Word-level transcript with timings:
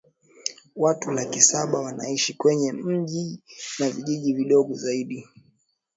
Watu 0.75 1.11
laki 1.11 1.41
saba 1.41 1.79
wanaishi 1.79 2.33
kwenye 2.33 2.71
miji 2.73 3.39
na 3.79 3.89
vijiji 3.89 4.33
vidogo 4.33 4.73
zaidi 4.73 5.27